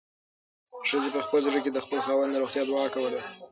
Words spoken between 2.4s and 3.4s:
روغتیا دعا کوله.